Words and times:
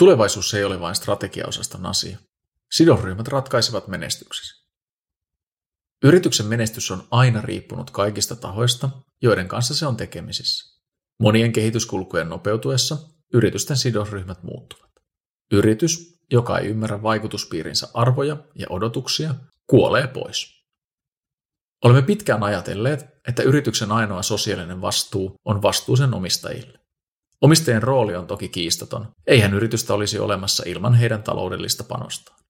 Tulevaisuus 0.00 0.54
ei 0.54 0.64
ole 0.64 0.80
vain 0.80 0.94
strategiaosaston 0.94 1.86
asia. 1.86 2.18
Sidosryhmät 2.72 3.28
ratkaisevat 3.28 3.88
menestyksesi. 3.88 4.66
Yrityksen 6.04 6.46
menestys 6.46 6.90
on 6.90 7.08
aina 7.10 7.40
riippunut 7.42 7.90
kaikista 7.90 8.36
tahoista, 8.36 8.90
joiden 9.22 9.48
kanssa 9.48 9.74
se 9.74 9.86
on 9.86 9.96
tekemisissä. 9.96 10.80
Monien 11.22 11.52
kehityskulkujen 11.52 12.28
nopeutuessa 12.28 12.98
yritysten 13.34 13.76
sidosryhmät 13.76 14.42
muuttuvat. 14.42 14.90
Yritys, 15.52 16.18
joka 16.30 16.58
ei 16.58 16.66
ymmärrä 16.66 17.02
vaikutuspiirinsä 17.02 17.88
arvoja 17.94 18.36
ja 18.54 18.66
odotuksia, 18.70 19.34
kuolee 19.66 20.06
pois. 20.06 20.64
Olemme 21.84 22.02
pitkään 22.02 22.42
ajatelleet, 22.42 23.06
että 23.28 23.42
yrityksen 23.42 23.92
ainoa 23.92 24.22
sosiaalinen 24.22 24.80
vastuu 24.80 25.34
on 25.44 25.62
vastuu 25.62 25.96
sen 25.96 26.14
omistajille. 26.14 26.79
Omistajien 27.40 27.82
rooli 27.82 28.16
on 28.16 28.26
toki 28.26 28.48
kiistaton. 28.48 29.08
Eihän 29.26 29.54
yritystä 29.54 29.94
olisi 29.94 30.18
olemassa 30.18 30.62
ilman 30.66 30.94
heidän 30.94 31.22
taloudellista 31.22 31.84
panostaan. 31.84 32.40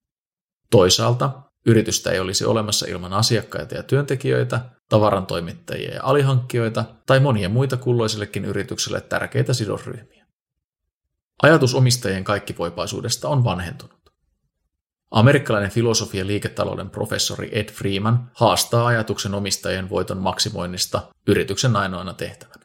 Toisaalta 0.71 1.43
yritystä 1.67 2.11
ei 2.11 2.21
olisi 2.21 2.45
olemassa 2.45 2.87
ilman 2.89 3.13
asiakkaita 3.13 3.75
ja 3.75 3.83
työntekijöitä, 3.83 4.61
tavarantoimittajia 4.89 5.95
ja 5.95 6.01
alihankkijoita 6.03 6.85
tai 7.07 7.21
monia 7.21 7.49
muita 7.49 7.77
kulloisellekin 7.77 8.45
yritykselle 8.45 9.01
tärkeitä 9.01 9.55
sidosryhmiä. 9.55 10.27
Ajatus 11.43 11.75
omistajien 11.75 12.25
kaikkivoipaisuudesta 12.25 13.29
on 13.29 13.45
vanhentunut. 13.45 14.01
Amerikkalainen 15.11 15.71
filosofia 15.71 16.27
liiketalouden 16.27 16.91
professori 16.91 17.49
Ed 17.53 17.69
Freeman 17.71 18.31
haastaa 18.35 18.87
ajatuksen 18.87 19.35
omistajien 19.35 19.91
voiton 19.91 20.19
maksimoinnista 20.19 21.03
yrityksen 21.27 21.77
ainoana 21.77 22.15
tehtävänä. 22.15 22.60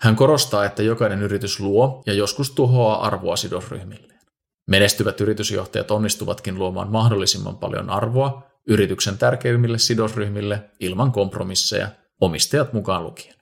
Hän 0.00 0.16
korostaa, 0.16 0.64
että 0.64 0.82
jokainen 0.82 1.22
yritys 1.22 1.60
luo 1.60 2.02
ja 2.06 2.12
joskus 2.12 2.50
tuhoaa 2.50 3.06
arvoa 3.06 3.36
sidosryhmilleen. 3.36 4.20
Menestyvät 4.66 5.20
yritysjohtajat 5.20 5.90
onnistuvatkin 5.90 6.58
luomaan 6.58 6.90
mahdollisimman 6.90 7.56
paljon 7.58 7.90
arvoa 7.90 8.42
yrityksen 8.68 9.18
tärkeimmille 9.18 9.78
sidosryhmille 9.78 10.70
ilman 10.80 11.12
kompromisseja, 11.12 11.88
omistajat 12.20 12.72
mukaan 12.72 13.04
lukien. 13.04 13.34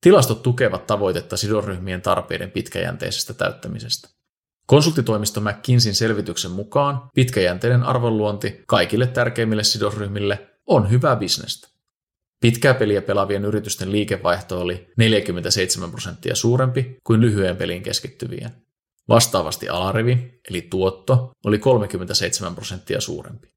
Tilastot 0.00 0.42
tukevat 0.42 0.86
tavoitetta 0.86 1.36
sidosryhmien 1.36 2.02
tarpeiden 2.02 2.50
pitkäjänteisestä 2.50 3.34
täyttämisestä. 3.34 4.08
Konsulttitoimisto 4.66 5.40
McKinseyn 5.40 5.94
selvityksen 5.94 6.50
mukaan 6.50 7.10
pitkäjänteinen 7.14 7.82
arvonluonti 7.82 8.64
kaikille 8.66 9.06
tärkeimmille 9.06 9.64
sidosryhmille 9.64 10.48
on 10.66 10.90
hyvää 10.90 11.16
bisnestä. 11.16 11.68
Pitkää 12.40 12.74
peliä 12.74 13.02
pelaavien 13.02 13.44
yritysten 13.44 13.92
liikevaihto 13.92 14.60
oli 14.60 14.92
47 14.96 15.90
prosenttia 15.90 16.34
suurempi 16.34 16.96
kuin 17.04 17.20
lyhyen 17.20 17.56
pelin 17.56 17.82
keskittyvien. 17.82 18.50
Vastaavasti 19.08 19.68
alarivi, 19.68 20.40
eli 20.50 20.62
tuotto, 20.70 21.32
oli 21.44 21.58
37 21.58 22.54
prosenttia 22.54 23.00
suurempi. 23.00 23.52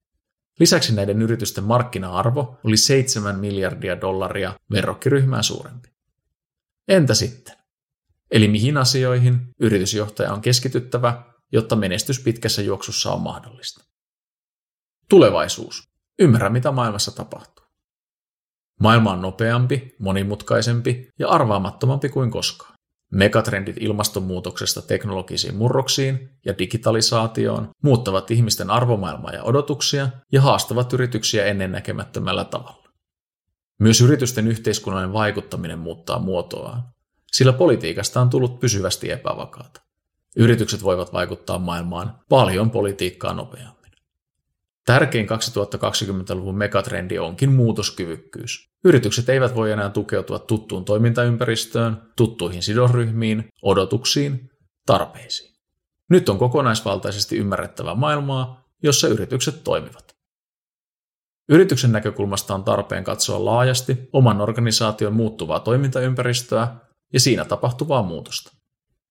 Lisäksi 0.59 0.95
näiden 0.95 1.21
yritysten 1.21 1.63
markkina-arvo 1.63 2.59
oli 2.63 2.77
7 2.77 3.39
miljardia 3.39 4.01
dollaria 4.01 4.53
verrokkiryhmää 4.71 5.41
suurempi. 5.41 5.89
Entä 6.87 7.13
sitten? 7.13 7.55
Eli 8.31 8.47
mihin 8.47 8.77
asioihin 8.77 9.39
yritysjohtaja 9.59 10.33
on 10.33 10.41
keskityttävä, 10.41 11.23
jotta 11.51 11.75
menestys 11.75 12.19
pitkässä 12.19 12.61
juoksussa 12.61 13.11
on 13.11 13.21
mahdollista? 13.21 13.85
Tulevaisuus. 15.09 15.89
Ymmärrä, 16.19 16.49
mitä 16.49 16.71
maailmassa 16.71 17.11
tapahtuu. 17.11 17.62
Maailma 18.83 19.11
on 19.11 19.21
nopeampi, 19.21 19.95
monimutkaisempi 19.99 21.09
ja 21.19 21.29
arvaamattomampi 21.29 22.09
kuin 22.09 22.31
koskaan. 22.31 22.73
Megatrendit 23.11 23.75
ilmastonmuutoksesta 23.79 24.81
teknologisiin 24.81 25.55
murroksiin 25.55 26.29
ja 26.45 26.57
digitalisaatioon 26.57 27.69
muuttavat 27.83 28.31
ihmisten 28.31 28.69
arvomaailmaa 28.69 29.33
ja 29.33 29.43
odotuksia 29.43 30.09
ja 30.31 30.41
haastavat 30.41 30.93
yrityksiä 30.93 31.45
ennennäkemättömällä 31.45 32.45
tavalla. 32.45 32.89
Myös 33.79 34.01
yritysten 34.01 34.47
yhteiskunnallinen 34.47 35.13
vaikuttaminen 35.13 35.79
muuttaa 35.79 36.19
muotoaan, 36.19 36.83
sillä 37.31 37.53
politiikasta 37.53 38.21
on 38.21 38.29
tullut 38.29 38.59
pysyvästi 38.59 39.11
epävakaata. 39.11 39.81
Yritykset 40.35 40.83
voivat 40.83 41.13
vaikuttaa 41.13 41.59
maailmaan 41.59 42.19
paljon 42.29 42.71
politiikkaa 42.71 43.33
nopeammin. 43.33 43.72
Tärkein 44.85 45.27
2020-luvun 45.29 46.57
megatrendi 46.57 47.19
onkin 47.19 47.51
muutoskyvykkyys. 47.51 48.69
Yritykset 48.85 49.29
eivät 49.29 49.55
voi 49.55 49.71
enää 49.71 49.89
tukeutua 49.89 50.39
tuttuun 50.39 50.85
toimintaympäristöön, 50.85 52.01
tuttuihin 52.17 52.63
sidosryhmiin, 52.63 53.45
odotuksiin, 53.61 54.49
tarpeisiin. 54.85 55.53
Nyt 56.09 56.29
on 56.29 56.37
kokonaisvaltaisesti 56.37 57.37
ymmärrettävä 57.37 57.95
maailmaa, 57.95 58.63
jossa 58.83 59.07
yritykset 59.07 59.63
toimivat. 59.63 60.13
Yrityksen 61.49 61.91
näkökulmasta 61.91 62.55
on 62.55 62.63
tarpeen 62.63 63.03
katsoa 63.03 63.45
laajasti 63.45 63.97
oman 64.13 64.41
organisaation 64.41 65.13
muuttuvaa 65.13 65.59
toimintaympäristöä 65.59 66.75
ja 67.13 67.19
siinä 67.19 67.45
tapahtuvaa 67.45 68.03
muutosta. 68.03 68.51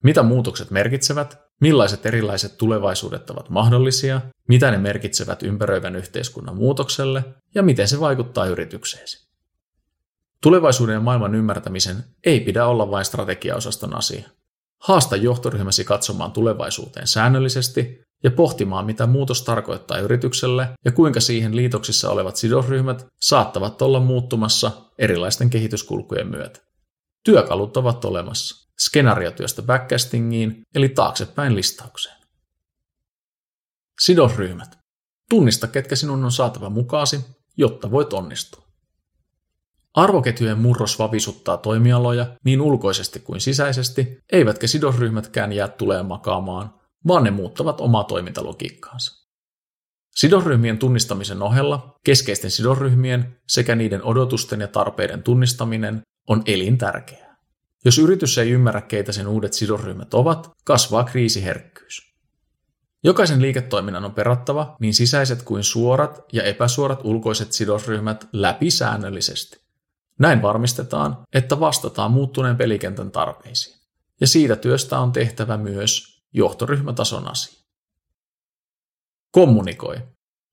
Mitä 0.05 0.23
muutokset 0.23 0.71
merkitsevät, 0.71 1.39
millaiset 1.63 2.07
erilaiset 2.07 2.59
tulevaisuudet 2.59 3.31
ovat 3.31 3.51
mahdollisia, 3.51 4.21
mitä 4.49 4.71
ne 4.71 4.79
merkitsevät 4.79 5.43
ympäröivän 5.43 5.97
yhteiskunnan 5.97 6.57
muutokselle 6.57 7.25
ja 7.55 7.63
miten 7.63 7.89
se 7.89 8.01
vaikuttaa 8.01 8.47
yritykseesi. 8.47 9.29
Tulevaisuuden 10.43 10.95
ja 10.95 11.01
maailman 11.01 11.35
ymmärtämisen 11.35 12.05
ei 12.25 12.41
pidä 12.41 12.67
olla 12.67 12.91
vain 12.91 13.05
strategiaosaston 13.05 13.97
asia. 13.97 14.29
Haasta 14.79 15.17
johtoryhmäsi 15.17 15.85
katsomaan 15.85 16.33
tulevaisuuteen 16.33 17.07
säännöllisesti 17.07 18.03
ja 18.25 18.31
pohtimaan, 18.31 18.87
mitä 18.87 19.07
muutos 19.07 19.43
tarkoittaa 19.43 19.99
yritykselle 19.99 20.69
ja 20.85 20.93
kuinka 20.93 21.21
siihen 21.21 21.57
liitoksissa 21.57 22.11
olevat 22.11 22.37
sidosryhmät 22.37 23.07
saattavat 23.21 23.83
olla 23.83 24.01
muuttumassa 24.01 24.73
erilaisten 24.99 25.51
kehityskulkujen 25.51 26.27
myötä. 26.27 26.72
Työkalut 27.25 27.77
ovat 27.77 28.05
olemassa. 28.05 28.71
Skenaariotyöstä 28.79 29.63
backcastingiin, 29.63 30.63
eli 30.75 30.89
taaksepäin 30.89 31.57
listaukseen. 31.57 32.17
Sidosryhmät. 34.01 34.79
Tunnista, 35.31 35.67
ketkä 35.67 35.97
sinun 35.97 36.25
on 36.25 36.33
saatava 36.33 36.71
mukaasi, 36.71 37.21
jotta 37.57 37.91
voit 37.91 38.13
onnistua. 38.13 38.63
Arvoketjujen 39.95 40.59
murros 40.59 40.99
vavisuttaa 40.99 41.57
toimialoja 41.57 42.37
niin 42.45 42.61
ulkoisesti 42.61 43.21
kuin 43.21 43.41
sisäisesti, 43.41 44.19
eivätkä 44.33 44.67
sidosryhmätkään 44.67 45.53
jää 45.53 45.69
tulee 45.69 46.03
makaamaan, 46.03 46.75
vaan 47.09 47.25
ne 47.25 47.31
muuttavat 47.31 47.81
omaa 47.81 48.05
toimintalogiikkaansa. 48.05 49.22
Sidosryhmien 50.15 50.79
tunnistamisen 50.79 51.43
ohella 51.43 51.99
keskeisten 52.05 52.51
sidosryhmien 52.51 53.37
sekä 53.49 53.75
niiden 53.75 54.05
odotusten 54.05 54.61
ja 54.61 54.69
tarpeiden 54.69 55.23
tunnistaminen 55.23 56.03
on 56.29 56.43
elintärkeää. 56.47 57.37
Jos 57.85 57.99
yritys 57.99 58.39
ei 58.39 58.51
ymmärrä, 58.51 58.81
keitä 58.81 59.13
sen 59.13 59.29
uudet 59.29 59.53
sidosryhmät 59.53 60.15
ovat, 60.15 60.51
kasvaa 60.65 61.05
kriisiherkkyys. 61.05 62.13
Jokaisen 63.05 63.43
liiketoiminnan 63.43 64.05
on 64.05 64.15
perattava 64.15 64.77
niin 64.81 64.95
sisäiset 64.95 65.43
kuin 65.43 65.65
suorat 65.65 66.21
ja 66.33 66.43
epäsuorat 66.43 67.01
ulkoiset 67.05 67.53
sidosryhmät 67.53 68.29
läpi 68.33 68.71
säännöllisesti. 68.71 69.63
Näin 70.19 70.43
varmistetaan, 70.43 71.19
että 71.33 71.61
vastataan 71.61 72.11
muuttuneen 72.11 72.57
pelikentän 72.57 73.11
tarpeisiin. 73.11 73.79
Ja 74.21 74.27
siitä 74.27 74.57
työstä 74.57 74.99
on 74.99 75.13
tehtävä 75.13 75.57
myös 75.57 76.23
johtoryhmätason 76.33 77.31
asia. 77.31 77.62
Kommunikoi. 79.33 79.97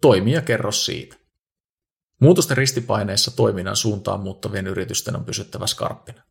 Toimi 0.02 0.32
ja 0.32 0.42
kerro 0.42 0.72
siitä. 0.72 1.16
Muutosten 2.22 2.58
ristipaineissa 2.58 3.36
toiminnan 3.36 3.76
suuntaan 3.76 4.20
muuttavien 4.20 4.68
yritysten 4.68 5.16
on 5.16 5.26
pysyttävä 5.26 5.68
skarppina. 5.68 6.24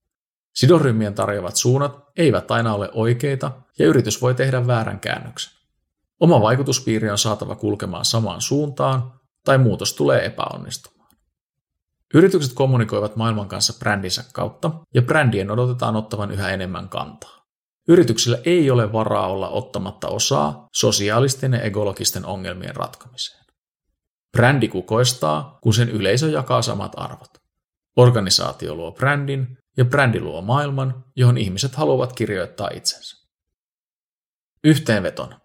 Sidosryhmien 0.55 1.15
tarjoavat 1.15 1.57
suunnat 1.57 1.99
eivät 2.17 2.51
aina 2.51 2.75
ole 2.75 2.91
oikeita 2.93 3.53
ja 3.79 3.87
yritys 3.87 4.23
voi 4.23 4.35
tehdä 4.35 4.67
väärän 4.67 5.01
käännöksen. 5.01 5.53
Oma 6.21 6.41
vaikutuspiiri 6.41 7.11
on 7.11 7.19
saatava 7.19 7.57
kulkemaan 7.57 8.05
samaan 8.05 8.41
suuntaan 8.41 9.21
tai 9.45 9.59
muutos 9.59 9.93
tulee 9.93 10.25
epäonnistumaan. 10.25 11.11
Yritykset 12.15 12.53
kommunikoivat 12.53 13.17
maailman 13.17 13.49
kanssa 13.49 13.79
brändinsä 13.79 14.25
kautta 14.33 14.71
ja 14.95 15.03
brändien 15.03 15.51
odotetaan 15.51 15.97
ottavan 15.97 16.31
yhä 16.31 16.51
enemmän 16.51 16.89
kantaa. 16.89 17.38
Yrityksillä 17.89 18.39
ei 18.45 18.71
ole 18.71 18.93
varaa 18.93 19.27
olla 19.27 19.49
ottamatta 19.49 20.09
osaa 20.09 20.67
sosiaalisten 20.75 21.53
ja 21.53 21.61
ekologisten 21.61 22.27
ongelmien 22.27 22.77
ratkomiseen. 22.77 23.45
Brändi 24.33 24.69
kukoistaa, 24.69 25.59
kun 25.63 25.75
sen 25.75 25.89
yleisö 25.89 26.31
jakaa 26.31 26.63
samat 26.63 26.93
arvot. 26.97 27.31
Organisaatio 27.97 28.75
luo 28.75 28.93
brändin 28.93 29.59
ja 29.77 29.85
brändi 29.85 30.21
luo 30.21 30.43
maailman, 30.43 31.05
johon 31.17 31.39
ihmiset 31.39 31.75
haluavat 31.75 32.13
kirjoittaa 32.13 32.71
itsensä. 32.75 33.17
Yhteenvetona. 34.65 35.41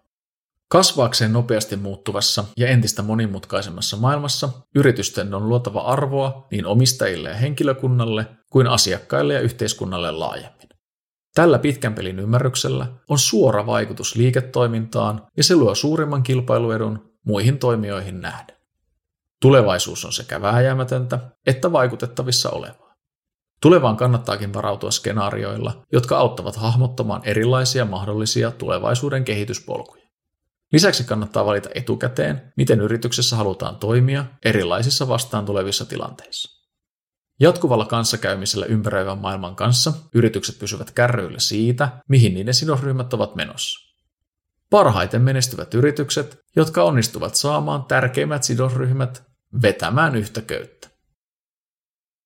Kasvaakseen 0.68 1.32
nopeasti 1.32 1.76
muuttuvassa 1.76 2.44
ja 2.56 2.68
entistä 2.68 3.02
monimutkaisemmassa 3.02 3.96
maailmassa 3.96 4.48
yritysten 4.74 5.34
on 5.34 5.48
luotava 5.48 5.80
arvoa 5.80 6.46
niin 6.50 6.66
omistajille 6.66 7.28
ja 7.28 7.34
henkilökunnalle 7.34 8.26
kuin 8.50 8.66
asiakkaille 8.66 9.34
ja 9.34 9.40
yhteiskunnalle 9.40 10.10
laajemmin. 10.10 10.68
Tällä 11.34 11.58
pitkän 11.58 11.94
pelin 11.94 12.18
ymmärryksellä 12.18 12.86
on 13.08 13.18
suora 13.18 13.66
vaikutus 13.66 14.16
liiketoimintaan 14.16 15.26
ja 15.36 15.44
se 15.44 15.56
luo 15.56 15.74
suurimman 15.74 16.22
kilpailuedun 16.22 17.12
muihin 17.24 17.58
toimijoihin 17.58 18.20
nähden. 18.20 18.56
Tulevaisuus 19.40 20.04
on 20.04 20.12
sekä 20.12 20.42
vääjäämätöntä 20.42 21.18
että 21.46 21.72
vaikutettavissa 21.72 22.50
olevaa. 22.50 22.94
Tulevaan 23.60 23.96
kannattaakin 23.96 24.54
varautua 24.54 24.90
skenaarioilla, 24.90 25.82
jotka 25.92 26.18
auttavat 26.18 26.56
hahmottamaan 26.56 27.22
erilaisia 27.24 27.84
mahdollisia 27.84 28.50
tulevaisuuden 28.50 29.24
kehityspolkuja. 29.24 30.04
Lisäksi 30.72 31.04
kannattaa 31.04 31.44
valita 31.44 31.68
etukäteen, 31.74 32.52
miten 32.56 32.80
yrityksessä 32.80 33.36
halutaan 33.36 33.76
toimia 33.76 34.24
erilaisissa 34.44 35.08
vastaan 35.08 35.46
tulevissa 35.46 35.86
tilanteissa. 35.86 36.63
Jatkuvalla 37.40 37.84
kanssakäymisellä 37.84 38.66
ympäröivän 38.66 39.18
maailman 39.18 39.56
kanssa 39.56 39.92
yritykset 40.14 40.58
pysyvät 40.58 40.90
kärryillä 40.90 41.38
siitä, 41.38 41.88
mihin 42.08 42.34
niiden 42.34 42.54
sidosryhmät 42.54 43.14
ovat 43.14 43.34
menossa. 43.34 43.94
Parhaiten 44.70 45.22
menestyvät 45.22 45.74
yritykset, 45.74 46.38
jotka 46.56 46.82
onnistuvat 46.82 47.34
saamaan 47.34 47.84
tärkeimmät 47.84 48.44
sidosryhmät 48.44 49.22
vetämään 49.62 50.16
yhtä 50.16 50.40
köyttä. 50.40 50.93